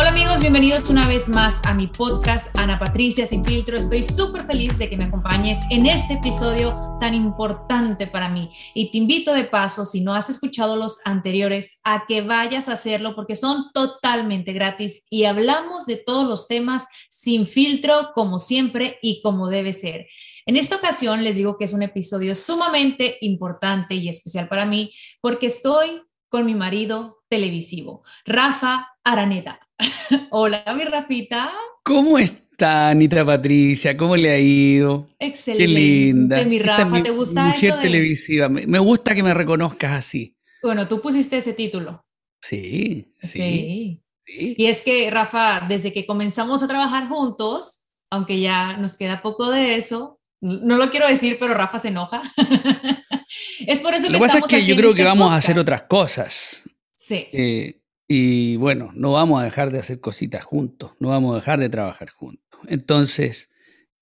[0.00, 3.76] Hola amigos, bienvenidos una vez más a mi podcast Ana Patricia Sin Filtro.
[3.76, 8.48] Estoy súper feliz de que me acompañes en este episodio tan importante para mí.
[8.74, 12.72] Y te invito de paso, si no has escuchado los anteriores, a que vayas a
[12.72, 18.98] hacerlo porque son totalmente gratis y hablamos de todos los temas sin filtro, como siempre
[19.02, 20.06] y como debe ser.
[20.46, 24.94] En esta ocasión les digo que es un episodio sumamente importante y especial para mí
[25.20, 29.60] porque estoy con mi marido televisivo, Rafa Araneda.
[30.30, 31.52] Hola, mi Rafita.
[31.82, 33.96] ¿Cómo está, Anita Patricia?
[33.96, 35.08] ¿Cómo le ha ido?
[35.18, 35.66] Excelente.
[35.66, 36.44] Qué linda.
[36.44, 38.48] Mi Rafa, ¿te gusta mujer eso televisiva.
[38.48, 40.36] Me gusta que me reconozcas así.
[40.62, 42.04] Bueno, tú pusiste ese título.
[42.40, 44.02] Sí, sí, sí.
[44.26, 49.50] Y es que, Rafa, desde que comenzamos a trabajar juntos, aunque ya nos queda poco
[49.50, 52.22] de eso, no lo quiero decir, pero Rafa se enoja.
[53.66, 55.36] es por eso que Lo que pasa es que yo creo este que vamos a
[55.36, 56.62] hacer otras cosas.
[56.96, 57.26] Sí.
[57.32, 57.79] Eh,
[58.12, 61.68] y bueno, no vamos a dejar de hacer cositas juntos, no vamos a dejar de
[61.68, 62.58] trabajar juntos.
[62.66, 63.50] Entonces,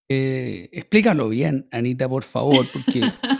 [0.09, 3.03] eh, explícalo bien, Anita, por favor, porque...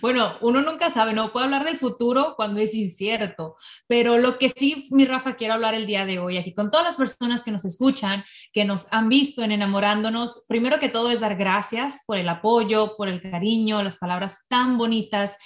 [0.00, 4.48] bueno, uno nunca sabe, no puede hablar del futuro cuando es incierto, pero lo que
[4.48, 7.50] sí, mi Rafa, quiero hablar el día de hoy aquí con todas las personas que
[7.50, 12.16] nos escuchan, que nos han visto en enamorándonos, primero que todo es dar gracias por
[12.16, 15.36] el apoyo, por el cariño, las palabras tan bonitas.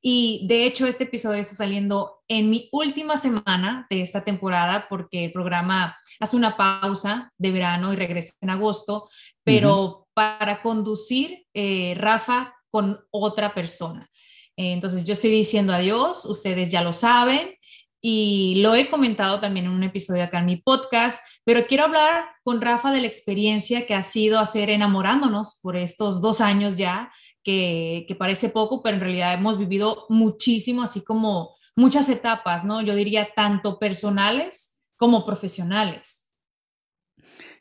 [0.00, 5.26] Y de hecho, este episodio está saliendo en mi última semana de esta temporada porque
[5.26, 9.08] el programa hace una pausa de verano y regresa en agosto,
[9.44, 14.10] pero para conducir eh, Rafa con otra persona.
[14.54, 17.54] Entonces yo estoy diciendo adiós, ustedes ya lo saben
[18.02, 22.26] y lo he comentado también en un episodio acá en mi podcast, pero quiero hablar
[22.44, 27.10] con Rafa de la experiencia que ha sido hacer enamorándonos por estos dos años ya
[27.42, 32.82] que, parece poco, pero en realidad hemos vivido muchísimo, así como muchas etapas, ¿no?
[32.82, 36.30] Yo diría tanto personales como profesionales.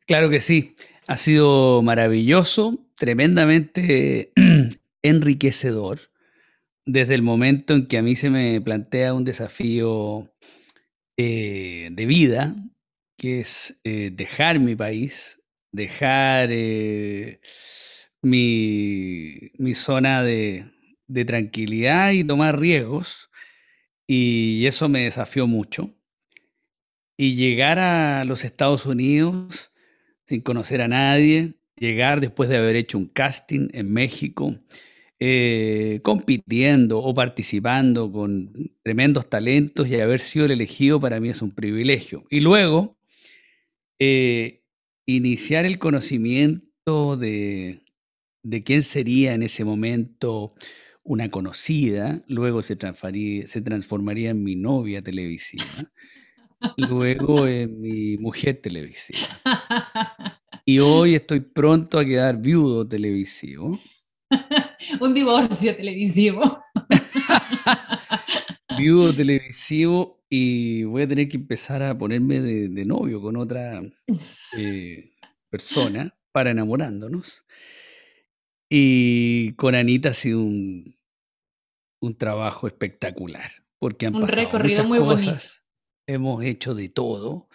[0.08, 0.76] Claro que sí,
[1.08, 4.34] ha sido maravilloso, tremendamente
[5.08, 6.00] enriquecedor,
[6.86, 10.34] desde el momento en que a mí se me plantea un desafío
[11.18, 12.56] eh, de vida,
[13.18, 16.50] que es eh, dejar mi país, dejar...
[16.52, 17.40] Eh,
[18.26, 20.66] mi, mi zona de,
[21.08, 23.30] de tranquilidad y tomar riesgos.
[24.08, 25.96] Y eso me desafió mucho.
[27.18, 29.72] Y llegar a los Estados Unidos
[30.26, 34.56] sin conocer a nadie, llegar después de haber hecho un casting en México,
[35.28, 38.54] eh, compitiendo o participando con
[38.84, 42.26] tremendos talentos y haber sido el elegido para mí es un privilegio.
[42.30, 42.96] Y luego,
[43.98, 44.62] eh,
[45.08, 47.82] iniciar el conocimiento de,
[48.44, 50.54] de quién sería en ese momento
[51.02, 52.78] una conocida, luego se
[53.48, 55.92] se transformaría en mi novia televisiva,
[56.78, 59.28] luego en mi mujer televisiva.
[60.66, 63.80] Y hoy estoy pronto a quedar viudo televisivo.
[65.00, 66.64] Un divorcio televisivo.
[68.78, 73.82] viudo televisivo y voy a tener que empezar a ponerme de, novio con otra
[74.58, 75.14] eh,
[75.50, 77.46] persona para enamorándonos.
[78.70, 80.98] Y con Anita ha sido un,
[82.02, 83.50] un trabajo espectacular,
[83.80, 85.64] porque han un pasado recorrido muchas muy cosas,
[86.08, 87.48] hemos hecho de todo,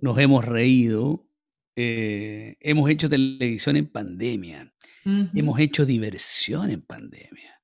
[0.00, 1.26] nos hemos reído,
[1.76, 4.72] eh, hemos hecho televisión en pandemia,
[5.04, 7.60] hemos hecho diversión en pandemia.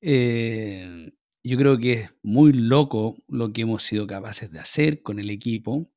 [0.00, 1.10] Eh,
[1.42, 5.30] yo creo que es muy loco lo que hemos sido capaces de hacer con el
[5.30, 5.90] equipo.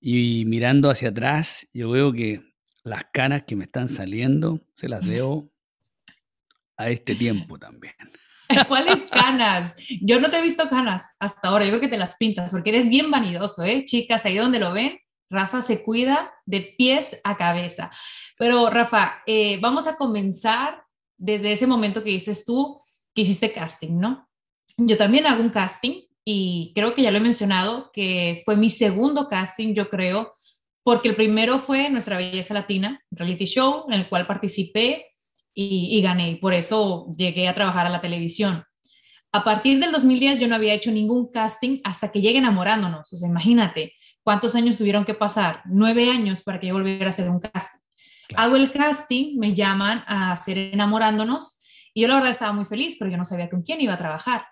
[0.00, 2.42] Y mirando hacia atrás, yo veo que
[2.84, 5.52] las canas que me están saliendo se las debo
[6.76, 7.94] a este tiempo también.
[8.68, 9.74] ¿Cuáles canas?
[10.00, 12.70] Yo no te he visto canas hasta ahora, yo creo que te las pintas porque
[12.70, 13.84] eres bien vanidoso, ¿eh?
[13.84, 14.98] Chicas, ahí donde lo ven,
[15.30, 17.90] Rafa se cuida de pies a cabeza.
[18.38, 20.82] Pero Rafa, eh, vamos a comenzar
[21.16, 22.80] desde ese momento que dices tú
[23.14, 24.28] que hiciste casting, ¿no?
[24.76, 28.70] Yo también hago un casting y creo que ya lo he mencionado, que fue mi
[28.70, 30.34] segundo casting, yo creo,
[30.84, 35.06] porque el primero fue Nuestra Belleza Latina, reality show en el cual participé
[35.52, 38.62] y, gané, y por eso llegué a trabajar a la televisión.
[39.32, 43.16] A partir del 2010 yo no había hecho ningún casting hasta que llegue enamorándonos, o
[43.16, 43.94] sea, imagínate
[44.28, 47.80] cuántos años tuvieron que pasar, nueve años para que yo volviera a hacer un casting.
[48.36, 51.62] Hago el casting, me llaman a hacer enamorándonos
[51.94, 53.96] y yo la verdad estaba muy feliz, pero yo no sabía con quién iba a
[53.96, 54.44] trabajar.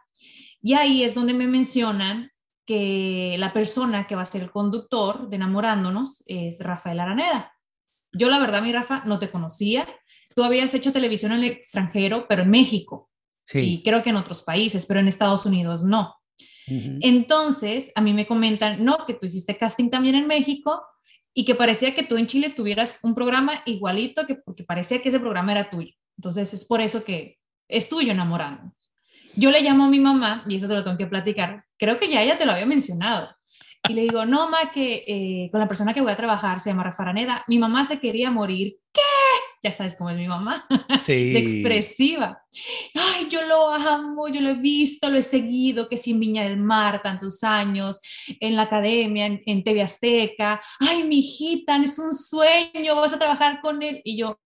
[0.62, 2.30] Y ahí es donde me mencionan
[2.64, 7.52] que la persona que va a ser el conductor de enamorándonos es Rafael Araneda.
[8.14, 9.86] Yo la verdad, mi Rafa, no te conocía,
[10.34, 13.10] tú habías hecho televisión en el extranjero, pero en México.
[13.44, 13.58] Sí.
[13.58, 16.15] Y creo que en otros países, pero en Estados Unidos no.
[16.66, 20.82] Entonces, a mí me comentan, no, que tú hiciste casting también en México
[21.32, 25.10] y que parecía que tú en Chile tuvieras un programa igualito, que, porque parecía que
[25.10, 25.92] ese programa era tuyo.
[26.18, 28.72] Entonces, es por eso que es tuyo enamorando.
[29.36, 32.08] Yo le llamo a mi mamá, y eso te lo tengo que platicar, creo que
[32.08, 33.28] ya ella te lo había mencionado.
[33.88, 36.70] Y le digo, no, ma, que eh, con la persona que voy a trabajar se
[36.70, 37.44] llama Rafaraneda.
[37.46, 38.78] Mi mamá se quería morir.
[38.92, 39.00] ¿Qué?
[39.68, 40.66] Ya sabes cómo es mi mamá,
[41.04, 41.32] sí.
[41.32, 42.42] de expresiva.
[42.94, 46.56] Ay, yo lo amo, yo lo he visto, lo he seguido, que sin Viña del
[46.56, 48.00] Mar, tantos años,
[48.40, 50.60] en la academia, en, TV Azteca.
[50.80, 54.00] Ay, mi hijita, es un sueño, vas a trabajar con él.
[54.04, 54.38] Y yo,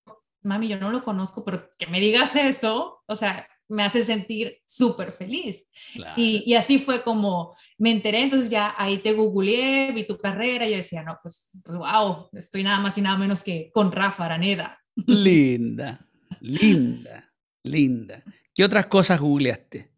[0.42, 4.58] mami, yo no lo conozco, pero que me digas eso, o sea, me hace sentir
[4.66, 5.68] súper feliz.
[6.16, 10.66] Y, y, así fue como me enteré, entonces ya ahí te googleé, vi tu carrera,
[10.66, 13.92] y yo decía, no, pues, pues wow, estoy nada más y nada menos que con
[13.92, 14.79] Rafa Araneda.
[15.06, 16.00] Linda,
[16.40, 17.32] linda,
[17.62, 18.22] linda.
[18.54, 19.90] ¿Qué otras cosas googleaste?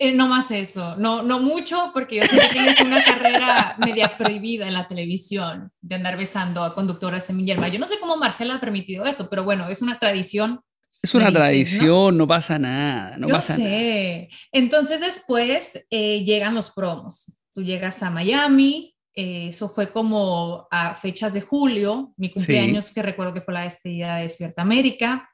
[0.00, 4.16] Eh, no más eso, no, no mucho, porque yo sé que tienes una carrera media
[4.16, 7.66] prohibida en la televisión de andar besando a conductoras de Millerma.
[7.66, 10.60] Yo no sé cómo Marcela ha permitido eso, pero bueno, es una tradición.
[11.02, 12.28] Es una tradición, ¿no?
[12.28, 14.28] pasa nada, no yo pasa sé.
[14.52, 17.36] Entonces después eh, llegan los promos.
[17.52, 23.02] Tú llegas a Miami, eh, eso fue como a fechas de julio, mi cumpleaños, que
[23.02, 25.28] recuerdo que fue la despedida de Despierta América.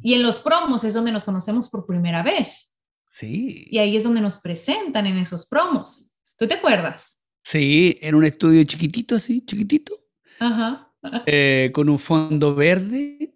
[0.00, 2.72] Y en los promos es donde nos conocemos por primera vez.
[3.08, 3.66] Sí.
[3.68, 6.14] Y ahí es donde nos presentan en esos promos.
[6.38, 7.26] ¿Tú te acuerdas?
[7.42, 9.98] Sí, en un estudio chiquitito, así, chiquitito.
[10.38, 10.94] Ajá.
[11.26, 13.34] Eh, con un fondo verde.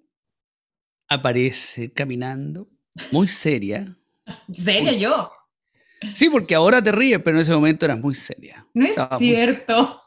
[1.09, 2.69] Aparece caminando,
[3.11, 3.99] muy seria.
[4.53, 5.33] ¿Seria yo?
[6.15, 8.67] Sí, porque ahora te ríes, pero en ese momento eras muy seria.
[8.75, 10.03] No es cierto.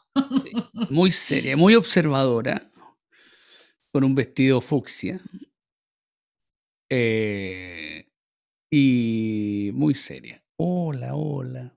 [0.90, 2.68] Muy, seria, muy observadora,
[3.90, 5.20] con un vestido fucsia.
[6.90, 8.06] Eh,
[8.70, 10.42] y muy seria.
[10.56, 11.74] Hola, hola.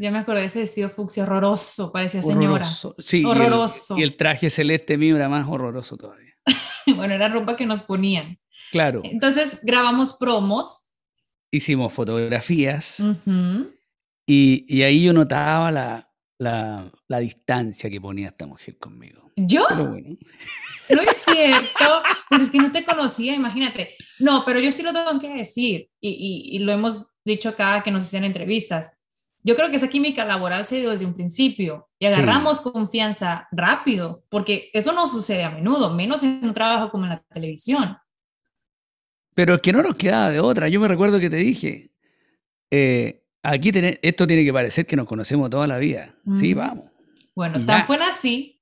[0.00, 2.64] Ya me acordé de ese vestido fucsia horroroso, parecía señora.
[2.98, 3.96] Sí, horroroso.
[3.96, 6.34] Y el, y el, traje celeste mío era más horroroso todavía.
[6.96, 8.38] bueno, era ropa que nos ponían.
[8.70, 9.00] Claro.
[9.04, 10.87] Entonces grabamos promos
[11.50, 13.02] hicimos fotografías
[14.26, 19.32] y, ahí yo notaba la, la, distancia que ponía esta mujer conmigo.
[19.36, 19.66] ¿Yo?
[20.90, 22.02] No es cierto.
[22.30, 23.94] Pues es que no te conocía, imagínate.
[24.18, 27.90] No, pero yo sí lo tengo que decir y, y, lo hemos dicho acá que
[27.90, 28.98] nos hacen entrevistas.
[29.42, 34.24] Yo creo que esa química laboral se dio desde un principio y agarramos confianza rápido,
[34.28, 37.96] porque eso no sucede a menudo, menos en un trabajo como en la televisión.
[39.38, 40.68] Pero es que no nos quedaba de otra.
[40.68, 41.90] Yo me recuerdo que te dije,
[42.72, 43.70] eh, aquí
[44.02, 46.12] esto tiene que parecer que nos conocemos toda la vida.
[46.40, 46.86] Sí, vamos.
[47.36, 48.60] Bueno, tan fue así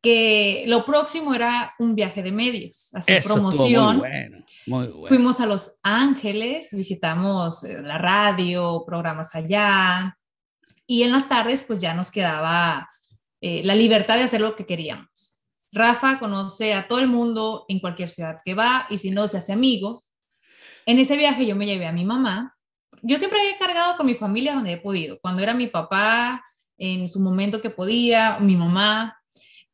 [0.00, 3.96] que lo próximo era un viaje de medios, hacer promoción.
[3.96, 5.06] Muy bueno, muy bueno.
[5.08, 10.16] Fuimos a Los Ángeles, visitamos eh, la radio, programas allá,
[10.86, 12.88] y en las tardes pues ya nos quedaba
[13.40, 15.33] eh, la libertad de hacer lo que queríamos.
[15.74, 19.38] Rafa conoce a todo el mundo en cualquier ciudad que va y si no se
[19.38, 20.04] hace amigo.
[20.86, 22.56] En ese viaje yo me llevé a mi mamá.
[23.02, 25.18] Yo siempre he cargado con mi familia donde he podido.
[25.20, 26.44] Cuando era mi papá,
[26.78, 29.18] en su momento que podía, mi mamá.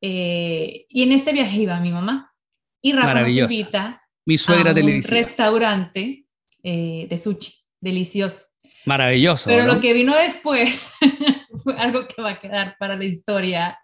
[0.00, 2.32] Eh, y en este viaje iba mi mamá.
[2.80, 6.24] Y Rafa nos invita mi suegra a un restaurante
[6.62, 8.44] eh, de sushi, delicioso.
[8.86, 9.50] Maravilloso.
[9.50, 10.80] Pero lo que vino después
[11.62, 13.78] fue algo que va a quedar para la historia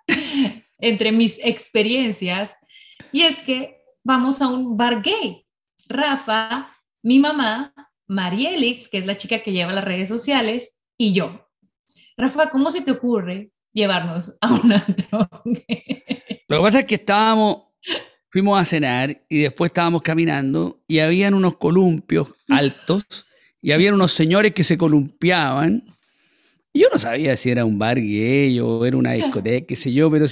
[0.78, 2.56] entre mis experiencias.
[3.12, 5.46] Y es que vamos a un bar gay.
[5.88, 6.72] Rafa
[7.06, 7.72] mi mamá,
[8.08, 11.48] Marielix, que es la chica que lleva las redes sociales, y yo.
[12.16, 15.28] Rafa, ¿cómo se te ocurre llevarnos a un antro?
[16.48, 17.58] Lo que pasa es que estábamos,
[18.28, 23.04] fuimos a cenar y después estábamos caminando y habían unos columpios altos
[23.62, 25.84] y había unos señores que se columpiaban.
[26.76, 30.10] Yo no sabía si era un bar gay o era una discoteca, qué sé yo,
[30.10, 30.26] pero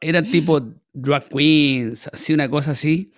[0.00, 0.60] eran tipo
[0.92, 3.12] drag queens, así una cosa así.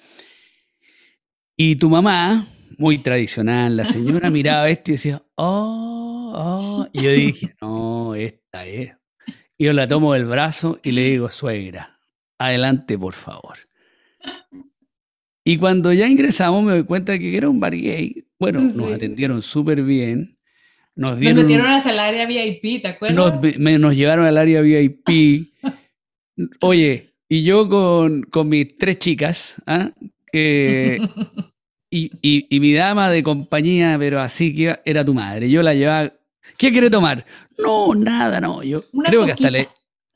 [1.57, 2.49] Y tu mamá,
[2.79, 6.89] muy tradicional, la señora miraba esto y decía, oh, oh.
[6.93, 8.97] Y yo dije, no, esta es.
[9.57, 12.01] Y yo la tomo del brazo y le digo, suegra,
[12.39, 13.59] adelante, por favor.
[15.45, 18.27] Y cuando ya ingresamos me doy cuenta que era un bar gay.
[18.39, 20.39] Bueno, nos atendieron súper bien.
[20.95, 23.41] Nos, dieron, nos metieron al área VIP, ¿te acuerdas?
[23.59, 25.53] Nos, llevaron al área VIP.
[26.61, 29.91] Oye, y yo con, con mis tres chicas, ¿ah?
[30.33, 32.11] y,
[32.51, 35.51] y, mi dama de compañía, pero así que era tu madre.
[35.51, 36.13] Yo la llevaba.
[36.57, 37.25] ¿Qué quiere tomar?
[37.59, 38.63] No, nada, no.
[38.63, 39.69] Yo creo que hasta le.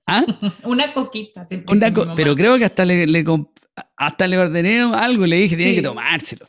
[0.06, 0.25] ¿Ah?
[0.64, 1.47] Una coquita,
[2.14, 3.25] pero creo que hasta le, le,
[3.97, 6.47] hasta le ordené algo y le dije, tiene que tomárselo.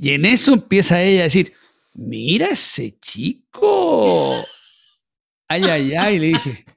[0.00, 1.52] Y en eso empieza ella a decir,
[1.94, 4.42] mira ese chico.
[5.48, 6.64] Ay, ay, ay, le dije.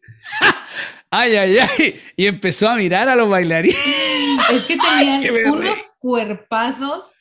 [1.11, 1.95] Ay, ay, ay.
[2.17, 3.79] Y empezó a mirar a los bailarines.
[4.51, 7.19] Es que tenían unos cuerpazos.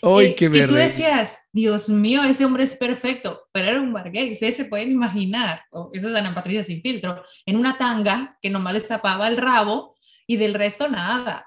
[0.00, 4.56] Ay, que, tú decías, Dios mío, ese hombre es perfecto, pero era un bar Ustedes
[4.56, 8.74] se pueden imaginar, o esa es Ana Patricia sin filtro, en una tanga que nomás
[8.74, 9.94] les tapaba el rabo
[10.26, 11.46] y del resto nada.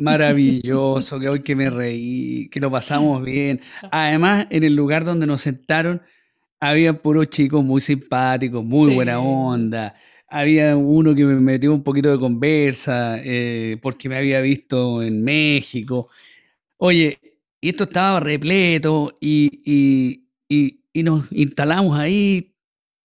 [0.00, 3.60] Maravilloso, que hoy que me reí, que lo pasamos bien.
[3.90, 6.02] Además, en el lugar donde nos sentaron,
[6.60, 9.94] había puros chicos muy simpáticos, muy buena onda.
[10.28, 15.22] Había uno que me metió un poquito de conversa eh, porque me había visto en
[15.22, 16.10] México.
[16.78, 17.18] Oye,
[17.60, 20.22] y esto estaba repleto y,
[20.96, 22.54] y nos instalamos ahí,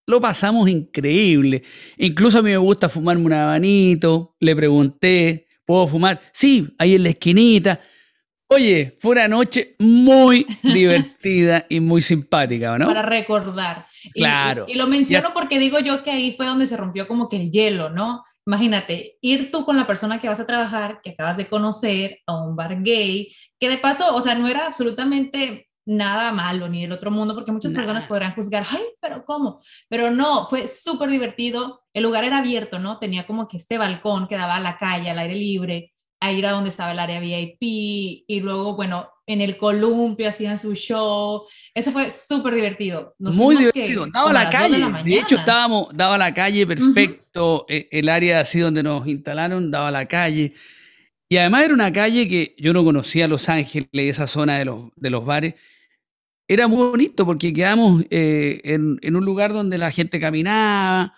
[0.07, 1.63] lo pasamos increíble.
[1.97, 6.19] Incluso a mí me gusta fumarme un habanito, le pregunté, ¿Puedo fumar?
[6.33, 7.79] Sí, ahí en la esquinita.
[8.49, 12.87] Oye, fue una noche muy divertida y muy simpática, ¿no?
[12.87, 13.87] Para recordar.
[14.13, 14.65] Claro.
[14.67, 17.51] Y, lo menciono porque digo yo que ahí fue donde se rompió como que el
[17.51, 18.25] hielo, ¿no?
[18.45, 22.43] Imagínate, ir tú con la persona que vas a trabajar, que acabas de conocer, a
[22.43, 26.91] un bar gay, que de paso, o sea, no era absolutamente nada malo ni del
[26.91, 29.61] otro mundo, porque muchas personas podrán juzgar, ay, pero ¿cómo?
[29.89, 32.97] Pero no, fue súper divertido, el lugar era abierto, ¿no?
[32.97, 36.51] Tenía como que este balcón que daba a la calle, al aire libre, ahí era
[36.51, 41.43] donde estaba el área VIP, y luego, bueno, en el columpio hacían su show,
[41.73, 43.15] eso fue súper divertido.
[43.19, 48.41] Muy divertido, daba la calle, de, hecho estábamos, daba la calle perfecto, e, el área
[48.41, 50.53] así donde nos instalaron, daba la calle.
[51.27, 54.89] Y además era una calle que yo no conocía Los Ángeles, esa zona de los,
[54.97, 55.55] de los bares,
[56.53, 61.13] era muy bonito porque quedamos eh, en, un lugar donde la gente caminaba,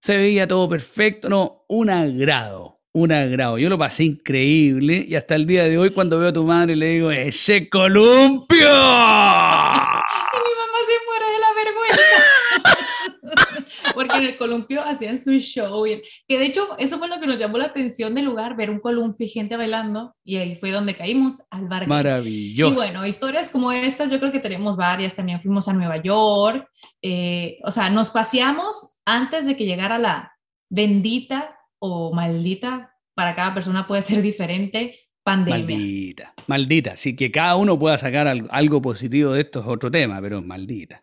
[0.00, 3.58] se veía todo perfecto, no, un agrado, un agrado.
[3.58, 6.76] Yo lo pasé increíble y hasta el día de hoy cuando veo a tu madre
[6.76, 8.68] le digo, ¡ese columpio!
[13.96, 15.84] Porque en el columpio hacían su show,
[16.28, 18.78] que de hecho eso fue lo que nos llamó la atención del lugar, ver un
[18.78, 21.88] columpio y gente bailando, y ahí fue donde caímos al bar.
[21.88, 22.72] Maravilloso.
[22.72, 26.68] Y bueno, historias como estas yo creo que tenemos varias, también fuimos a Nueva York,
[27.00, 30.32] eh, o sea, nos paseamos antes de que llegara la
[30.68, 35.76] bendita o maldita, para cada persona puede ser diferente, pandemia.
[35.76, 36.96] Maldita, maldita.
[36.96, 41.02] Sí, que cada uno pueda sacar algo positivo de esto es otro tema, pero maldita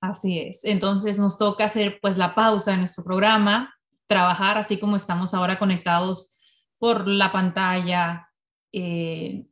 [0.00, 0.64] Así es.
[0.64, 3.74] Entonces nos toca hacer pues la pausa en nuestro programa,
[4.06, 6.38] trabajar así como estamos ahora conectados
[6.78, 8.28] por la pantalla,
[8.72, 9.44] eh,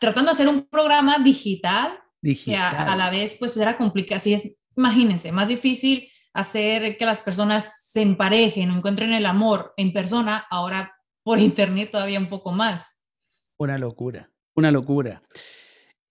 [0.00, 2.70] tratando de hacer un programa digital, digital.
[2.70, 4.16] que a, la vez pues era complicado.
[4.16, 9.72] Así es, imagínense, más difícil hacer que las personas se emparejen o encuentren el amor
[9.76, 13.02] en persona, ahora por internet todavía un poco más.
[13.58, 15.22] Una locura, una locura.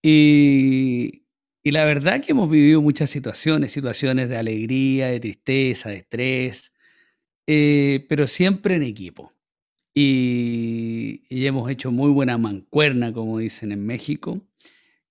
[0.02, 1.21] Y
[1.62, 6.72] Y la verdad que hemos vivido muchas situaciones, situaciones de alegría, de tristeza, de estrés,
[7.46, 9.32] eh, pero siempre en equipo.
[9.94, 14.40] Y, y, hemos hecho muy buena mancuerna, como dicen en México,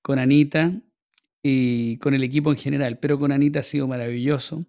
[0.02, 0.74] con Anita
[1.44, 4.66] y con el equipo en general, pero con Anita ha sido maravilloso.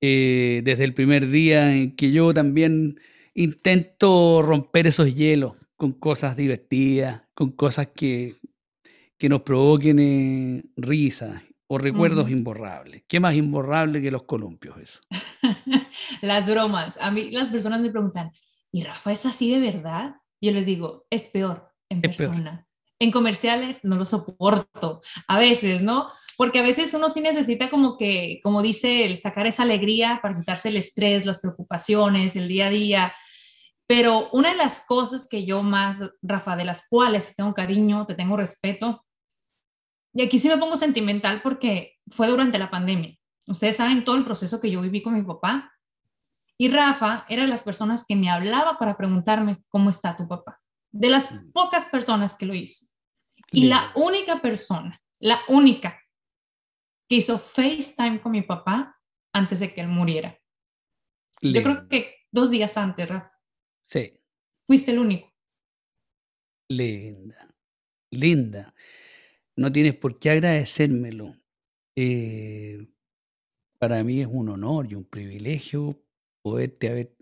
[0.00, 3.00] Eh, desde el primer día en que yo también
[3.34, 8.34] intento romper esos hielos con cosas divertidas, con cosas que,
[9.24, 13.04] que nos provoquen eh, risas o recuerdos imborrables.
[13.08, 15.00] ¿Qué más imborrable que los columpios eso?
[16.20, 16.98] las bromas.
[17.00, 18.32] A mí las personas me preguntan,
[18.70, 20.16] ¿y Rafa es así de verdad?
[20.42, 22.68] Yo les digo, es peor en persona.
[22.98, 25.00] En comerciales no lo soporto.
[25.26, 26.10] A veces, ¿no?
[26.36, 30.68] Porque a veces uno sí necesita como que, como dice, sacar esa alegría para quitarse
[30.68, 33.14] el estrés, las preocupaciones, el día a día.
[33.86, 38.04] Pero una de las cosas que yo más, Rafa, de las cuales te tengo cariño,
[38.04, 39.03] te tengo respeto,
[40.14, 43.16] y aquí sí me pongo sentimental porque fue durante la pandemia.
[43.48, 45.72] Ustedes saben todo el proceso que yo viví con mi papá.
[46.56, 50.60] Y Rafa era de las personas que me hablaba para preguntarme cómo está tu papá.
[50.92, 51.50] De las mm.
[51.50, 52.86] pocas personas que lo hizo.
[53.50, 56.00] Y la única persona, la única
[57.08, 58.96] que hizo FaceTime con mi papá
[59.32, 60.38] antes de que él muriera.
[61.42, 63.32] Yo creo que dos días antes, Rafa.
[63.82, 64.18] Sí.
[64.66, 65.34] Fuiste el único.
[66.68, 67.54] Linda,
[68.10, 68.74] linda.
[69.56, 71.36] No tienes por qué agradecérmelo.
[71.96, 72.86] Eh,
[73.78, 76.00] para mí es un honor y un privilegio
[76.42, 77.14] poderte haber,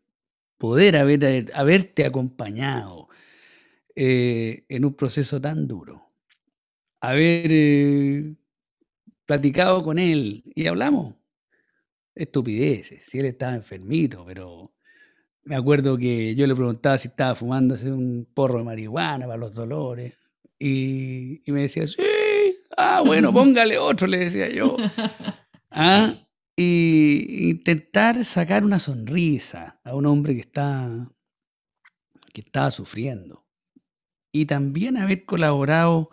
[0.59, 3.09] poder haber, haberte acompañado
[3.95, 6.11] eh, en un proceso tan duro.
[7.01, 8.35] Haber eh,
[9.27, 11.15] platicado con él y hablamos
[12.15, 14.73] estupideces, si él estaba enfermito, pero
[15.45, 19.55] me acuerdo que yo le preguntaba si estaba fumándose un porro de marihuana para los
[19.55, 20.15] dolores
[20.59, 21.97] y, me decía, sí,
[22.77, 24.77] ah, bueno, póngale otro, le decía yo.
[25.71, 26.13] ¿Ah?
[26.57, 31.09] Y intentar sacar una sonrisa a un hombre que está
[32.33, 33.45] que estaba sufriendo.
[34.33, 36.11] Y también haber colaborado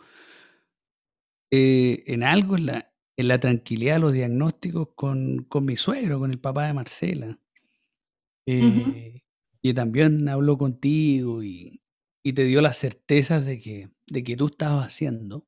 [1.51, 6.19] eh, en algo en la, en la tranquilidad de los diagnósticos con, con mi suegro,
[6.19, 7.39] con el papá de Marcela.
[8.45, 9.23] Eh,
[9.61, 11.81] y también habló contigo y,
[12.23, 15.47] y, te dio las certezas de que, de que tú estabas haciendo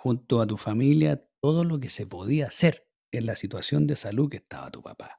[0.00, 4.30] junto a tu familia todo lo que se podía hacer en la situación de salud
[4.30, 5.18] que estaba tu papá.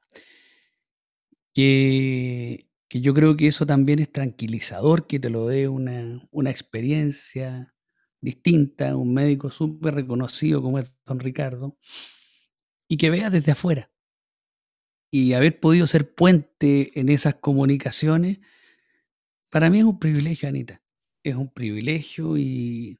[1.52, 6.50] Que, que yo creo que eso también es tranquilizador, que te lo dé una, una
[6.50, 7.74] experiencia
[8.22, 11.76] distinta, un médico súper reconocido como es don Ricardo,
[12.88, 13.90] y que vea desde afuera.
[15.10, 18.38] Y haber podido ser puente en esas comunicaciones,
[19.50, 20.82] para mí es un privilegio, Anita.
[21.22, 22.99] Es un privilegio y,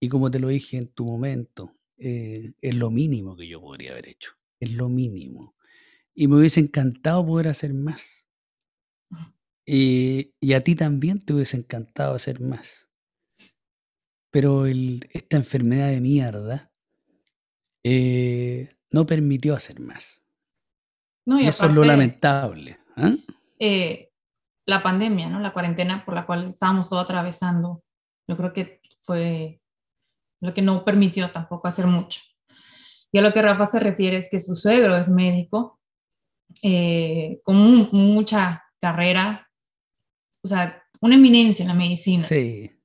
[0.00, 3.92] y como te lo dije en tu momento, eh, es lo mínimo que yo podría
[3.92, 4.32] haber hecho.
[4.60, 5.54] Es lo mínimo.
[6.14, 8.28] Y me hubiese encantado poder hacer más.
[9.64, 12.88] Y, y a ti también te hubiese encantado hacer más
[14.30, 16.70] pero esta enfermedad de mierda
[17.82, 20.22] eh, no permitió hacer más.
[21.24, 22.78] No, y, eso es lo lamentable.
[22.96, 23.14] ¿ah?
[23.58, 24.10] Eh,
[24.66, 25.40] la pandemia, ¿no?
[25.40, 27.82] la cuarentena por la cual estábamos todos atravesando,
[28.26, 29.60] yo creo que fue
[30.40, 32.20] lo que no permitió tampoco hacer mucho.
[33.10, 35.80] Y a lo que Rafa se refiere es que su suegro es médico,
[36.62, 37.56] eh, con
[37.92, 39.48] mucha carrera,
[40.42, 42.26] o sea, una eminencia en la medicina.
[42.28, 42.78] Sí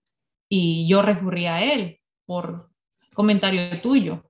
[0.55, 2.69] y yo recurrí a él por
[3.15, 4.29] comentario tuyo,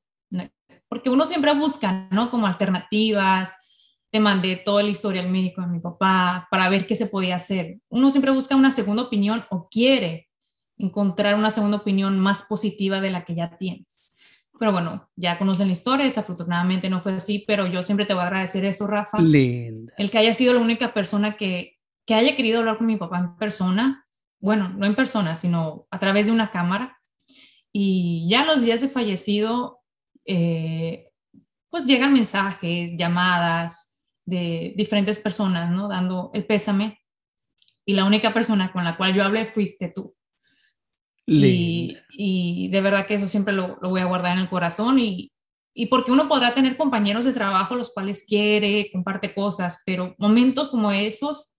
[0.87, 2.29] porque uno siempre busca, ¿no?
[2.29, 3.53] Como alternativas,
[4.09, 7.79] te mandé todo el historial médico de mi papá para ver qué se podía hacer.
[7.89, 10.29] Uno siempre busca una segunda opinión o quiere
[10.77, 14.01] encontrar una segunda opinión más positiva de la que ya tienes.
[14.59, 18.23] Pero bueno, ya conocen la historia, desafortunadamente no fue así, pero yo siempre te voy
[18.23, 19.19] a agradecer eso, Rafa.
[19.19, 19.93] Linda.
[19.97, 23.19] El que haya sido la única persona que, que haya querido hablar con mi papá
[23.19, 24.03] en persona
[24.43, 26.99] bueno, no en persona, sino a través de una cámara.
[27.71, 29.79] Y ya los días de fallecido,
[30.25, 31.07] eh,
[31.69, 35.87] pues llegan mensajes, llamadas de diferentes personas, ¿no?
[35.87, 36.99] Dando el pésame.
[37.85, 40.13] Y la única persona con la cual yo hablé fuiste tú.
[41.25, 44.99] Y, y, de verdad que eso siempre lo, lo, voy a guardar en el corazón
[44.99, 45.31] y,
[45.73, 50.69] y porque uno podrá tener compañeros de trabajo los cuales quiere, comparte cosas, pero momentos
[50.69, 51.53] como esos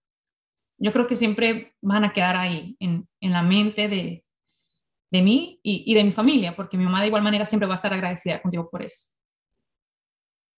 [0.77, 4.25] yo creo que siempre van a quedar ahí, en, en la mente de,
[5.11, 7.75] de mí y, y, de mi familia, porque mi mamá de igual manera siempre va
[7.75, 9.11] a estar agradecida contigo por eso.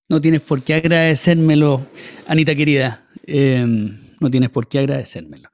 [0.10, 1.86] No tienes por qué agradecérmelo,
[2.28, 3.06] Anita querida.
[3.26, 5.50] Em, no tienes por qué agradecérmelo.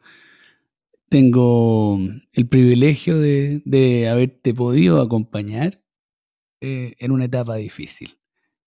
[1.13, 1.99] Tengo
[2.31, 5.79] el privilegio de, de haberte podido acompañar
[6.59, 8.17] eh, en una etapa difícil.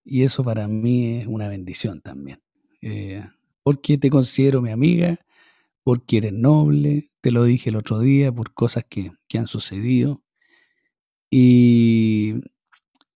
[0.05, 2.41] Y eso para mí es una bendición también.
[2.83, 3.21] Eh,
[3.65, 5.19] porque te considero mi amiga,
[5.83, 10.23] porque eres noble, te lo dije el otro día, por cosas que, han sucedido.
[11.29, 12.35] Y,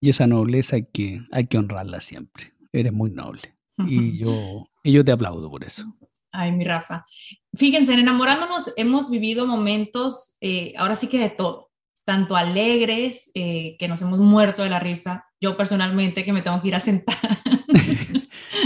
[0.01, 2.53] esa nobleza hay que, hay que honrarla siempre.
[2.73, 3.55] Eres muy noble.
[3.87, 5.87] Y yo, y yo te aplaudo por eso.
[6.33, 7.07] Ay, mi Rafa.
[7.55, 11.71] Fíjense, en enamorándonos hemos vivido momentos, eh, ahora sí que de todo,
[12.05, 16.61] tanto alegres, eh, que nos hemos muerto de la risa, yo personalmente que me tengo
[16.61, 17.16] que ir a sentar,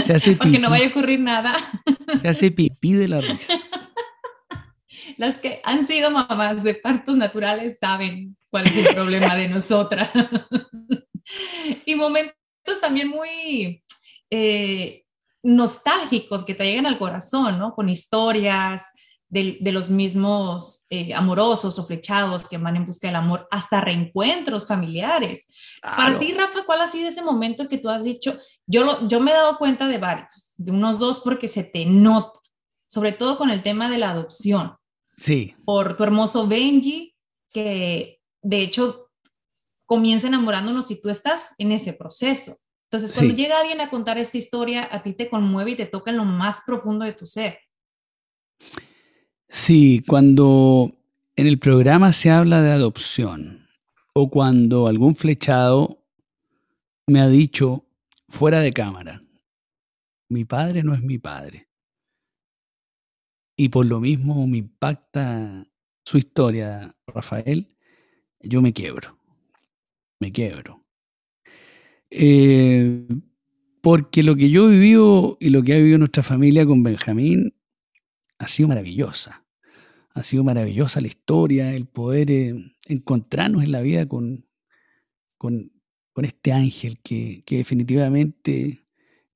[0.05, 1.55] Se hace porque no vaya a ocurrir nada.
[2.21, 3.53] Se hace pipí de la risa.
[5.17, 10.09] Las que han sido mamás de partos naturales saben cuál es el problema de nosotras.
[11.85, 12.35] y momentos
[12.81, 13.83] también muy...
[14.29, 15.04] Eh,
[15.45, 17.75] nostálgicos que te llegan al corazón, ¿no?
[17.75, 18.91] Con historias
[19.29, 24.65] de, los mismos eh, amorosos o flechados que van en busca del amor, hasta reencuentros
[24.65, 25.47] familiares.
[25.81, 28.37] Para ti, Rafa, ¿cuál ha sido ese momento que tú has dicho?
[28.65, 32.39] Yo, yo me he dado cuenta de varios, de unos dos porque se te nota,
[32.87, 34.75] sobre todo con el tema de la adopción.
[35.17, 35.53] Sí.
[35.65, 37.15] Por tu hermoso Benji,
[37.51, 39.11] que de hecho
[39.85, 42.55] comienza enamorándonos y tú estás en ese proceso.
[42.95, 46.11] Entonces, cuando llega alguien a contar esta historia, a ti te conmueve y te toca
[46.11, 47.59] en lo más profundo de tu ser.
[49.49, 50.95] Sí, cuando
[51.35, 53.67] en el programa se habla de adopción
[54.13, 56.05] o cuando algún flechado
[57.05, 57.85] me ha dicho
[58.29, 59.21] fuera de cámara,
[60.29, 61.67] mi padre no es mi padre.
[63.57, 65.67] Y por lo mismo me impacta
[66.05, 67.67] su historia, Rafael,
[68.39, 69.19] yo me quiebro,
[70.21, 70.84] me quiebro.
[72.09, 73.07] Eh,
[73.81, 77.53] porque lo que yo he vivido y lo que ha vivido nuestra familia con Benjamín
[78.37, 79.45] ha sido maravillosa.
[80.11, 82.55] Ha sido maravillosa la historia, el poder eh,
[82.87, 84.47] encontrarnos en la vida con,
[85.37, 85.71] con,
[86.23, 88.85] este ángel que, que definitivamente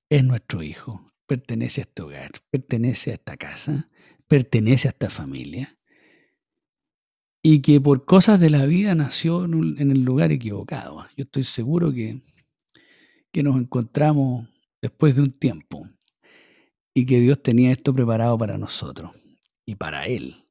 [0.10, 3.90] es nuestro hijo, pertenece a este hogar, pertenece a esta casa,
[4.28, 5.78] pertenece a esta familia
[7.42, 11.06] y que por cosas de la vida nació en, el lugar equivocado.
[11.16, 12.22] Yo estoy seguro que
[13.32, 14.48] que nos encontramos
[14.82, 15.88] después de un tiempo
[16.94, 19.12] y que Dios tenía esto preparado para nosotros
[19.66, 20.46] y para Él.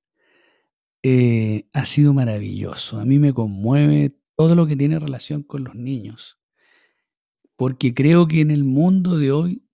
[1.02, 2.98] Eh, ha sido maravilloso.
[2.98, 6.38] A mí me conmueve todo lo que tiene relación con los niños,
[7.56, 9.68] porque creo que en el mundo de hoy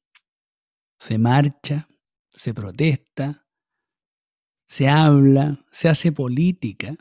[0.98, 1.88] se marcha,
[2.30, 3.46] se protesta,
[4.66, 6.96] se habla, se hace política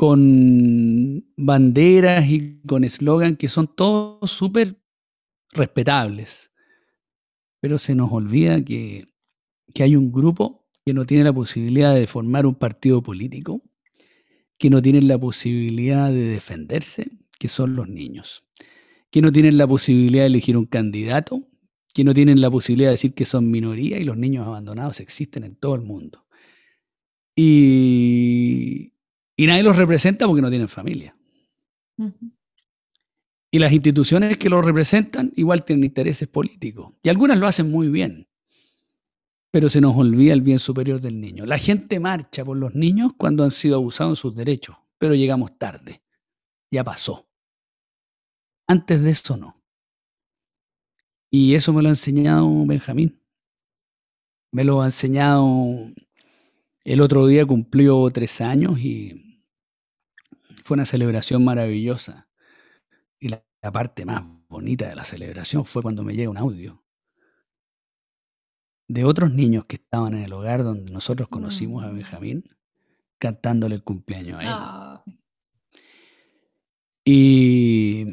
[0.00, 4.80] con banderas y con eslogan que son todos súper
[5.52, 6.50] respetables.
[7.60, 9.04] Pero se nos olvida que,
[9.74, 13.62] que hay un grupo que no tiene la posibilidad de formar un partido político,
[14.56, 18.46] que no tienen la posibilidad de defenderse, que son los niños,
[19.10, 21.46] que no tienen la posibilidad de elegir un candidato,
[21.92, 25.44] que no tienen la posibilidad de decir que son minoría y los niños abandonados existen
[25.44, 26.24] en todo el mundo.
[27.36, 28.94] Y,
[29.40, 31.16] y nadie los representa porque no tienen familia.
[33.50, 36.92] Y las instituciones que los representan igual tienen intereses políticos.
[37.02, 38.28] Y algunas lo hacen muy bien.
[39.50, 41.46] Pero se nos olvida el bien superior del niño.
[41.46, 45.56] La gente marcha por los niños cuando han sido abusados en sus derechos, pero llegamos
[45.56, 46.02] tarde.
[46.70, 47.26] Ya pasó.
[48.66, 49.58] Antes de eso no.
[51.30, 53.18] Y eso me lo ha enseñado Benjamín.
[54.52, 55.90] Me lo ha enseñado
[56.84, 59.29] el otro día cumplió tres años y
[60.70, 62.28] fue una celebración maravillosa.
[63.18, 66.84] Y la, parte más bonita de la celebración fue cuando me llega un audio
[68.86, 71.96] de otros niños que estaban en el hogar donde nosotros conocimos a mm.
[71.96, 72.44] Benjamín,
[73.18, 75.14] cantándole el cumpleaños a él.
[77.04, 78.06] Y,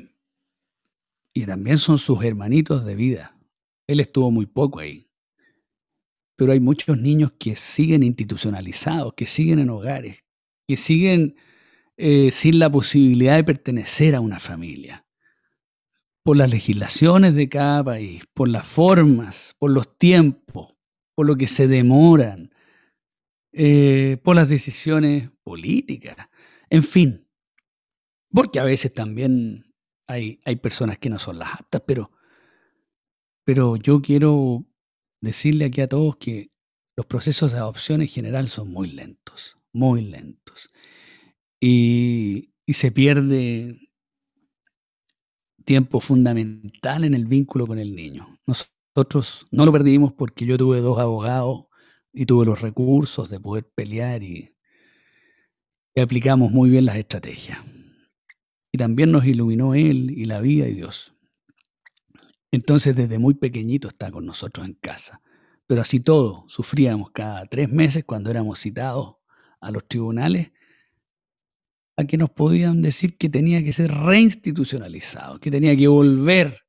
[1.36, 3.38] y también son sus hermanitos de vida.
[3.86, 5.12] Él estuvo muy poco ahí.
[6.36, 10.26] Pero hay muchos niños que siguen institucionalizados, que siguen en hogares,
[10.68, 11.36] que siguen
[12.00, 15.08] eh, sin la posibilidad de pertenecer a una familia.
[16.24, 20.76] Por las legislaciones de cada país, por las formas, por los tiempos,
[21.16, 22.54] por lo que se demoran,
[23.52, 26.16] eh, por las decisiones políticas,
[26.70, 27.28] en fin.
[28.30, 29.74] Porque a veces también
[30.06, 32.12] hay, hay personas que no son las aptas, pero,
[33.44, 34.68] pero yo quiero
[35.20, 36.52] decirle aquí a todos que
[36.96, 40.70] los procesos de adopción en general son muy lentos, muy lentos
[41.60, 43.80] y, se pierde
[45.64, 48.38] tiempo fundamental en el vínculo con el niño.
[48.46, 51.66] Nosotros no lo perdimos porque yo tuve dos abogados
[52.14, 54.54] y tuve los recursos de poder pelear y,
[55.96, 57.60] aplicamos muy bien las estrategias.
[58.72, 61.16] y también nos iluminó Él y la vida y Dios.
[62.52, 65.22] Entonces desde muy pequeñito está con nosotros en casa.
[65.68, 69.16] Pero así todo, sufríamos cada tres meses cuando éramos citados
[69.60, 70.52] a los tribunales
[71.98, 76.62] a que nos podían decir que tenía que ser reinstitucionalizado, que tenía que volver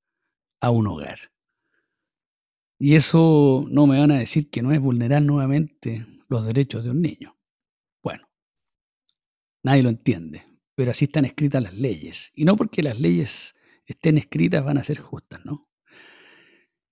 [0.60, 1.18] a un hogar.
[2.78, 6.90] Y eso no me van a decir que no es vulnerar nuevamente los derechos de
[6.90, 7.36] un niño.
[8.02, 8.26] Bueno,
[9.62, 12.32] nadie lo entiende, pero así están escritas las leyes.
[12.34, 15.68] Y no porque las leyes estén escritas van a ser justas, ¿no?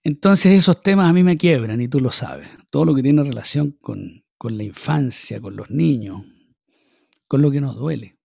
[0.02, 2.48] Entonces esos temas a mí me quiebran y tú lo sabes.
[2.70, 6.22] Todo lo que tiene relación con, con la infancia, con los niños,
[7.26, 8.15] con lo que nos duele.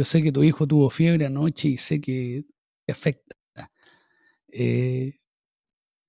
[0.00, 2.46] Yo sé que tu hijo tuvo fiebre anoche y sé que
[2.86, 3.36] te afecta.
[4.50, 5.12] Eh,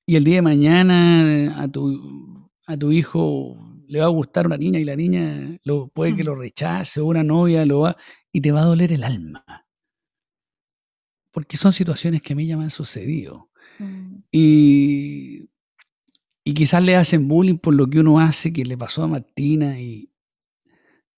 [0.07, 3.57] y el día de mañana a tu, a tu hijo
[3.89, 7.05] le va a gustar una niña y la niña lo, puede que lo rechace o
[7.05, 7.97] una novia lo va
[8.31, 9.43] y te va a doler el alma.
[11.31, 13.49] Porque son situaciones que a mí ya me han sucedido.
[13.77, 14.19] Mm.
[14.31, 15.49] Y,
[16.45, 19.81] y quizás le hacen bullying por lo que uno hace, que le pasó a Martina
[19.81, 20.13] y,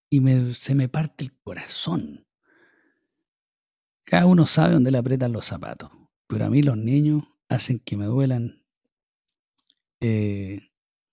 [0.10, 0.20] y
[0.56, 2.23] se me parte el corazón.
[4.06, 5.92] Cada uno sabe dónde le aprietan los zapatos,
[6.28, 8.63] pero a mí los niños hacen que me duelan
[10.02, 10.60] eh,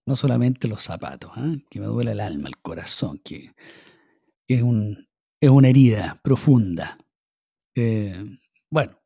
[0.06, 1.54] no solamente los zapatos, ¿ah?
[1.70, 3.54] que me duela el alma, el corazón, que,
[4.48, 5.08] es, un,
[5.40, 6.98] es una herida profunda.
[7.76, 8.38] Eh,
[8.70, 9.00] bueno,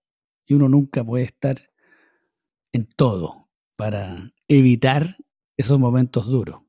[0.47, 1.71] y uno nunca puede estar
[2.73, 5.17] en todo para evitar
[5.59, 6.63] esos momentos duros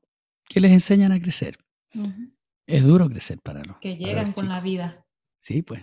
[0.44, 1.58] que les enseñan a crecer.
[2.66, 5.06] Es duro crecer para los que llegan con la vida.
[5.40, 5.82] Sí, pues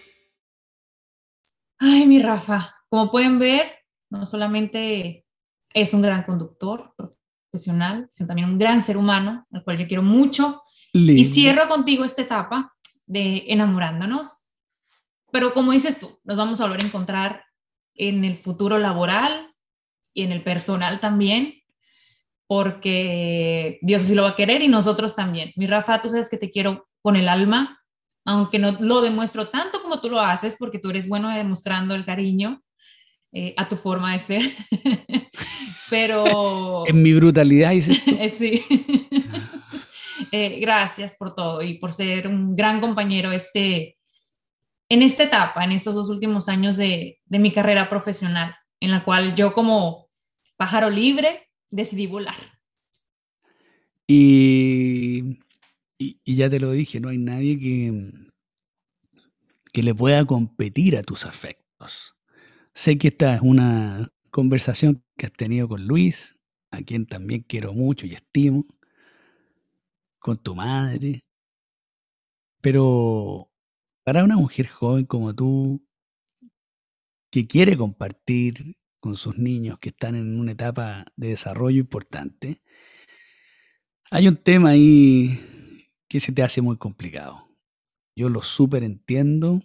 [1.83, 3.65] Ay, mi Rafa, como pueden ver,
[4.11, 5.25] no solamente
[5.73, 10.03] es un gran conductor profesional, sino también un gran ser humano, al cual yo quiero
[10.03, 10.61] mucho.
[10.93, 12.71] Y cierro contigo esta etapa
[13.07, 14.43] de enamorándonos.
[15.31, 17.45] Pero como dices tú, nos vamos a volver a encontrar
[17.95, 19.55] en el futuro laboral
[20.13, 21.63] y en el personal también,
[22.45, 25.51] porque Dios sí lo va a querer y nosotros también.
[25.55, 27.80] Mi Rafa, tú sabes que te quiero con el alma,
[28.25, 32.05] aunque no lo demuestro tanto como tú lo haces, porque tú eres bueno demostrando el
[32.05, 32.61] cariño
[33.33, 34.41] eh, a tu forma de ser,
[35.89, 36.85] pero...
[36.87, 37.71] en mi brutalidad,
[38.37, 38.63] sí.
[40.33, 43.97] Eh, gracias por todo y por ser un gran compañero este,
[44.87, 49.03] en esta etapa, en estos dos últimos años de, de mi carrera profesional, en la
[49.03, 50.07] cual yo como
[50.55, 52.35] pájaro libre decidí volar.
[54.07, 55.39] Y
[56.01, 58.11] y, ya te lo dije, no hay nadie que,
[59.71, 62.15] que le pueda competir a tus afectos.
[62.73, 67.73] Sé que esta es una conversación que has tenido con Luis, a quien también quiero
[67.73, 68.65] mucho y estimo,
[70.19, 71.23] con tu madre,
[72.61, 73.51] pero
[74.03, 75.85] para una mujer joven como tú,
[77.29, 82.61] que quiere compartir con sus niños que están en una etapa de desarrollo importante,
[84.09, 85.39] hay un tema ahí
[86.11, 87.47] que se te hace muy complicado.
[88.17, 89.61] Yo lo súper entiendo.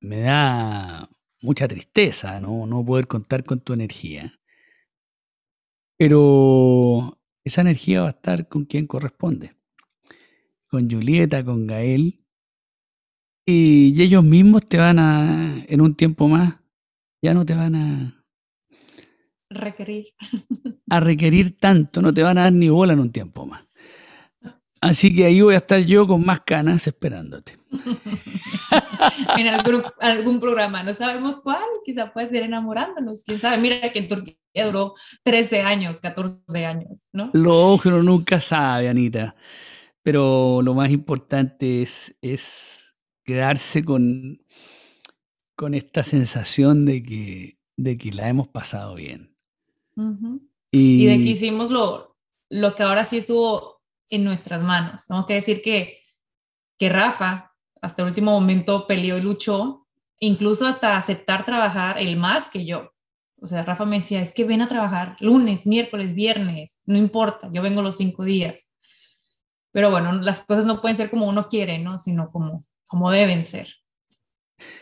[0.00, 1.10] Me da
[1.42, 2.66] mucha tristeza ¿no?
[2.66, 4.40] no poder contar con tu energía.
[5.98, 9.54] Pero esa energía va a estar con quien corresponde.
[10.66, 12.24] Con Julieta, con Gael.
[13.44, 16.58] Y, ellos mismos te van a, en un tiempo más,
[17.22, 18.24] ya no te van a...
[19.50, 20.06] Requerir.
[20.88, 23.66] A requerir tanto, no te van a dar ni bola en un tiempo más.
[24.84, 27.56] Así que ahí voy a estar yo con más canas esperándote.
[29.38, 33.56] en algún, algún, programa, no sabemos cuál, quizá puede ser enamorándonos, quién sabe.
[33.56, 34.92] Mira que en Turquía duró
[35.22, 37.30] 13 años, 14 años, ¿no?
[37.32, 39.34] Lo uno nunca sabe, Anita.
[40.02, 42.94] Pero lo más importante es, es
[43.24, 44.42] quedarse con,
[45.56, 49.34] con esta sensación de que, de que la hemos pasado bien.
[50.70, 52.18] y, de que hicimos lo,
[52.50, 53.73] lo que ahora sí estuvo
[54.14, 55.06] en nuestras manos.
[55.06, 56.00] Tengo que decir que,
[56.78, 59.86] que Rafa hasta el último momento peleó y luchó,
[60.18, 62.92] incluso hasta aceptar trabajar el más que yo.
[63.40, 67.50] O sea, Rafa me decía, es que ven a trabajar lunes, miércoles, viernes, no importa,
[67.52, 68.74] yo vengo los cinco días.
[69.70, 71.98] Pero bueno, las cosas no pueden ser como uno quiere, ¿no?
[71.98, 73.68] Sino como, como deben ser.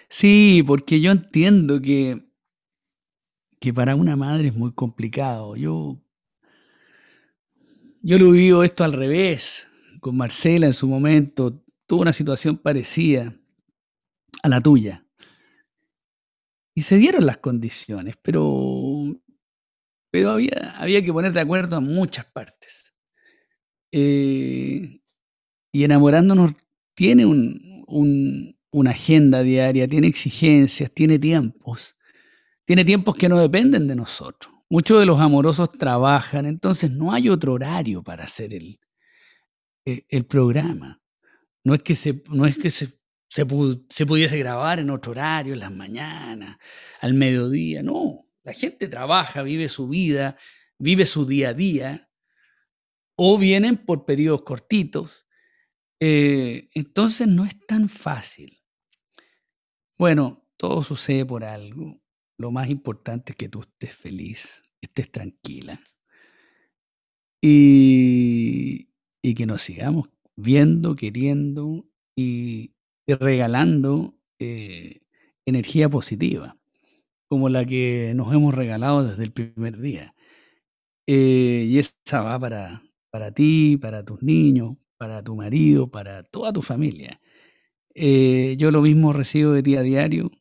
[0.09, 2.19] Sí, porque yo entiendo que,
[3.59, 5.57] que para una madre es muy complicado.
[5.57, 6.02] Yo,
[8.03, 9.69] yo lo vivo esto al revés.
[10.01, 13.35] Con Marcela en su momento tuvo una situación parecida
[14.43, 15.07] a la tuya.
[16.75, 19.15] Y se dieron las condiciones, pero,
[20.11, 22.95] pero había, había que poner de acuerdo a muchas partes.
[23.93, 25.01] Eh,
[25.71, 26.55] y enamorándonos
[26.95, 31.97] tiene una agenda diaria, tiene exigencias, tiene tiempos.
[32.65, 34.53] Tiene tiempos que no dependen de nosotros.
[34.73, 38.81] Muchos de los amorosos trabajan, entonces no hay otro horario para hacer el,
[39.85, 40.99] eh, el, programa.
[41.63, 42.89] No es que se, no es que se
[43.29, 46.59] se, pudiese grabar en otro horario, en las mañanas,
[47.01, 47.83] al mediodía.
[47.83, 50.37] No, la gente trabaja, vive su vida,
[50.79, 52.11] vive su día a día,
[53.17, 55.27] o vienen por periodos cortitos.
[55.99, 58.59] Eh, entonces no es tan fácil.
[59.97, 62.02] Bueno, todo sucede por algo.
[62.43, 65.79] Lo más importante es que tú estés feliz, estés tranquila.
[67.41, 68.89] Y,
[69.23, 72.73] y que nos sigamos viendo, queriendo y,
[73.07, 75.03] regalando eh,
[75.47, 76.59] energía positiva,
[77.29, 80.13] como la que nos hemos regalado desde el primer día.
[81.07, 86.53] Eh, y esa va para, para ti, para tus niños, para tu marido, para toda
[86.53, 87.21] tu familia.
[87.95, 90.33] Eh, yo lo mismo recibo de ti a diario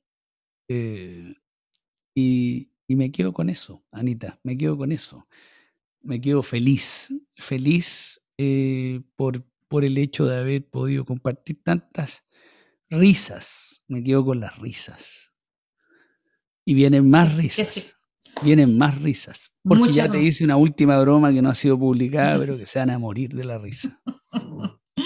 [2.13, 5.23] y, y, me quedo con eso, Anita, me quedo con eso.
[6.01, 8.21] Me quedo feliz, feliz
[9.15, 12.25] por, por el hecho de haber podido compartir tantas
[12.89, 13.83] risas.
[13.87, 15.33] Me quedo con las risas.
[16.65, 17.95] Y vienen más risas.
[18.43, 19.53] Vienen más risas.
[19.63, 22.79] Porque ya te hice una última broma que no ha sido publicada, pero que se
[22.79, 24.01] van a morir de la risa.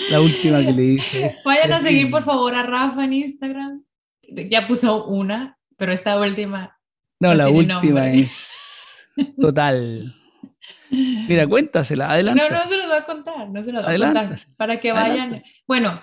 [0.09, 1.31] La última que le hice.
[1.45, 3.83] Vayan a seguir, por favor, a Rafa en Instagram.
[4.49, 6.74] Ya puso una, pero esta última.
[7.19, 9.07] No, la última es
[9.39, 10.13] total.
[10.89, 12.43] Mira, cuéntasela, adelante.
[12.43, 14.39] No, no se los voy a contar, no se los voy a contar.
[14.57, 15.41] Para que vayan.
[15.67, 16.01] Bueno,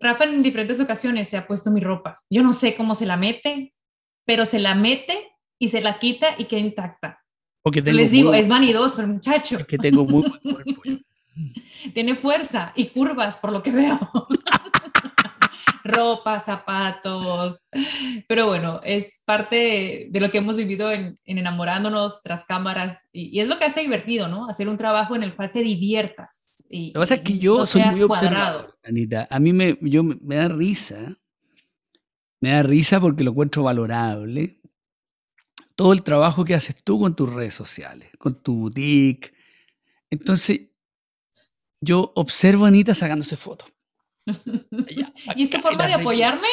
[0.00, 2.22] Rafa en diferentes ocasiones se ha puesto mi ropa.
[2.30, 3.74] Yo no sé cómo se la mete,
[4.24, 7.22] pero se la mete y se la quita y queda intacta.
[7.62, 9.58] Porque Les digo, es vanidoso el muchacho.
[9.58, 10.82] Es que tengo muy buen cuerpo.
[11.94, 13.98] Tiene fuerza y curvas, por lo que veo.
[15.86, 17.68] ropa, zapatos.
[18.28, 23.48] Pero bueno, es parte de lo que hemos vivido en, enamorándonos tras cámaras y, es
[23.48, 24.48] lo que hace divertido, ¿no?
[24.48, 26.52] Hacer un trabajo en el cual te diviertas.
[26.68, 29.26] Y, lo que pasa es que yo soy muy observador, Anita.
[29.30, 31.16] A mí me, yo, me da risa,
[32.40, 34.60] me da risa porque lo encuentro valorable.
[35.74, 39.34] Todo el trabajo que haces tú con tus redes sociales, con tu boutique.
[40.10, 40.62] Entonces,
[41.80, 43.75] yo observo a Anita sacándose fotos.
[45.36, 46.48] ¿Y esta forma de apoyarme?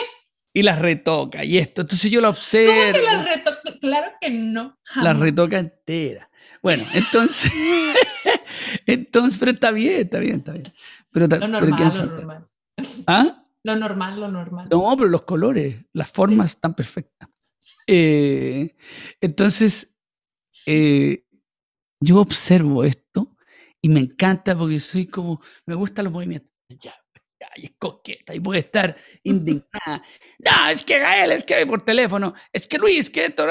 [0.53, 1.81] Y las retoca y esto.
[1.81, 2.73] Entonces yo la observo.
[2.73, 3.79] ¿Cómo que las retoca?
[3.81, 4.77] Claro que no.
[5.01, 6.29] Las retoca entera.
[6.61, 7.51] Bueno, entonces,
[8.85, 10.73] entonces, pero está bien, está bien, está bien.
[11.11, 12.47] Pero, lo normal, lo normal.
[13.07, 13.45] ¿Ah?
[13.63, 14.67] Lo normal, lo normal.
[14.71, 17.29] No, pero los colores, las formas están perfectas.
[17.87, 18.75] Eh,
[19.19, 19.95] entonces,
[20.65, 21.25] eh,
[21.99, 23.35] yo observo esto
[23.81, 26.51] y me encanta porque soy como, me gustan los movimientos.
[26.69, 26.93] Ya,
[27.55, 30.01] y es coqueta y puede estar indignada.
[30.39, 33.45] No, es que Gael, es que por teléfono, es que Luis, que esto,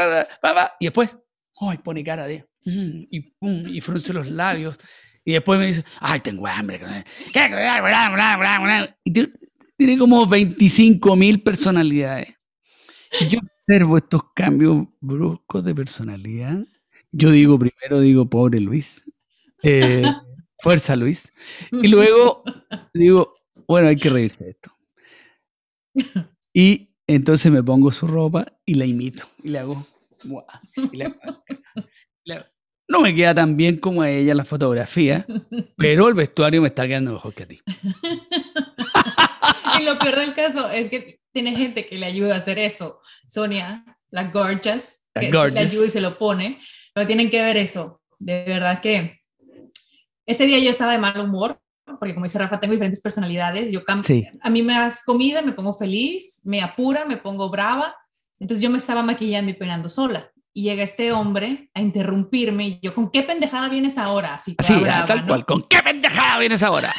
[0.79, 1.17] y después,
[1.61, 4.79] ay, pone cara de, mm", y pum, y frunce los labios,
[5.25, 6.81] y después me dice, ay, tengo hambre.
[9.05, 9.33] Y tiene,
[9.77, 12.39] tiene como 25 mil personalidades.
[13.21, 16.59] Y yo observo estos cambios bruscos de personalidad.
[17.13, 19.05] Yo digo, primero digo, pobre Luis.
[19.63, 20.05] Eh,
[20.59, 21.33] fuerza Luis.
[21.71, 22.43] Y luego
[22.95, 23.35] digo,
[23.73, 24.71] bueno, hay que reírse de esto.
[26.55, 29.87] Y entonces me pongo su ropa y la imito y le hago.
[32.87, 35.25] no me queda tan bien como a ella la fotografía,
[35.79, 37.61] pero el vestuario me está quedando mejor que a ti.
[39.81, 43.01] y lo peor del caso es que tiene gente que le ayuda a hacer eso.
[43.27, 46.61] Sonia, la gorgeous, que le ayuda y se lo pone,
[46.93, 48.03] pero tienen que ver eso.
[48.19, 49.23] De verdad que
[50.27, 51.63] ese día yo estaba de mal humor
[52.03, 53.71] porque como dice Rafa, tengo diferentes personalidades.
[53.71, 57.95] Yo cambio, a mí me das comida, me pongo feliz, me apura, me pongo brava.
[58.41, 60.29] Entonces yo me estaba maquillando y peinando sola.
[60.53, 64.35] Y llega este hombre a interrumpirme y yo, ¿con qué pendejada vienes ahora?
[64.35, 66.93] Así sí, tal cual, ¿con qué pendejada vienes ahora?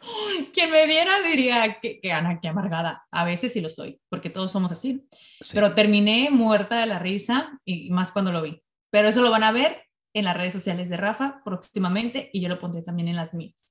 [0.54, 3.06] Quien me viera diría que, que Ana, qué amargada.
[3.10, 5.06] A veces sí lo soy, porque todos somos así.
[5.52, 8.62] Pero terminé muerta de la risa y más cuando lo vi.
[8.90, 12.48] Pero eso lo van a ver en las redes sociales de Rafa próximamente y yo
[12.48, 13.70] lo pondré también en las mías.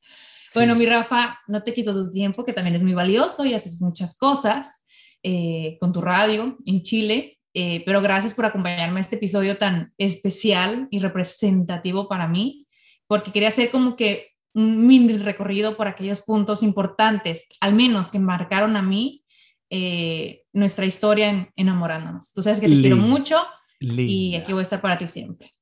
[0.55, 3.81] Bueno, mi Rafa, no te quito tu tiempo, que también es muy valioso y haces
[3.81, 4.85] muchas cosas
[5.21, 9.93] eh, con tu radio en Chile, eh, pero gracias por acompañarme a este episodio tan
[9.97, 12.67] especial y representativo para mí,
[13.05, 18.17] porque quería hacer como que un mini recorrido por aquellos puntos importantes, al menos que
[18.17, 19.23] marcaron a mí
[19.69, 22.33] eh, nuestra historia en enamorándonos.
[22.33, 23.39] Tú sabes que te quiero mucho
[23.79, 25.53] y aquí voy a estar para ti siempre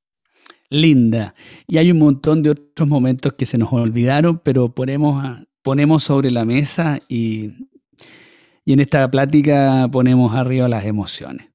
[0.70, 1.34] linda.
[1.66, 5.24] Y hay un montón de otros momentos que se nos olvidaron, pero ponemos,
[5.62, 7.68] ponemos sobre la mesa y,
[8.64, 11.50] y en esta plática ponemos arriba las emociones.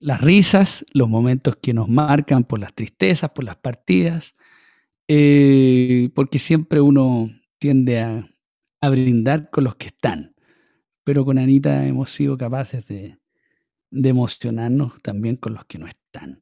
[0.00, 4.36] Las risas, los momentos que nos marcan por las tristezas, por las partidas,
[5.08, 8.28] eh, porque siempre uno tiende a,
[8.90, 10.34] brindar con los que están,
[11.04, 13.18] pero con Anita hemos sido capaces de,
[13.90, 16.40] de emocionarnos también con los que no están.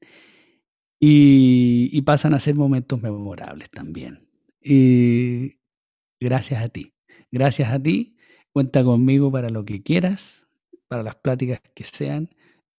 [0.99, 4.28] Y, pasan a ser momentos memorables también.
[4.61, 5.59] Y
[6.20, 6.94] gracias a ti.
[7.30, 8.16] Gracias a ti.
[8.53, 10.47] Cuenta conmigo para lo que quieras,
[10.88, 12.30] para las pláticas que sean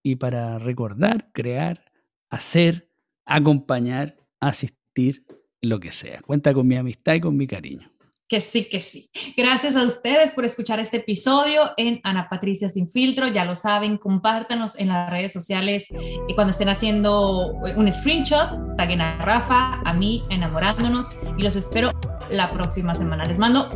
[0.02, 1.86] y para recordar, crear,
[2.30, 2.90] hacer,
[3.26, 5.26] acompañar, asistir,
[5.62, 6.22] lo que sea.
[6.22, 7.92] Cuenta con mi amistad y con mi cariño.
[8.28, 9.10] Que sí, que sí.
[9.38, 13.28] Gracias a ustedes por escuchar este episodio en Ana Patricia Sin Filtro.
[13.28, 15.88] Ya lo saben, compártanos en las redes sociales
[16.28, 21.94] y cuando estén haciendo un screenshot, taguen a Rafa, a mí, enamorándonos y los espero
[22.30, 23.24] la próxima semana.
[23.24, 23.70] Les mando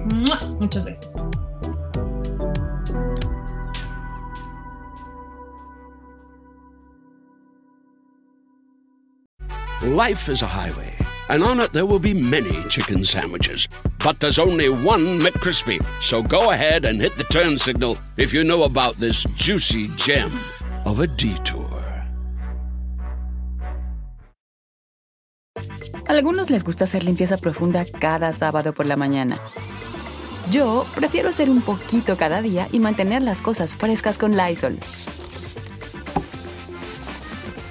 [0.60, 1.16] muchos besos.
[9.82, 10.96] Life is a highway.
[11.32, 13.68] And on it there will be many chicken sandwiches.
[14.04, 15.80] But there's only one McCrispy.
[16.02, 20.30] So go ahead and hit the turn signal if you know about this juicy gem
[20.86, 21.70] of a detour.
[26.08, 29.38] Algunos les gusta hacer limpieza profunda cada sábado por la mañana.
[30.52, 34.80] Yo prefiero hacer un poquito cada día y mantener las cosas frescas con Lysol.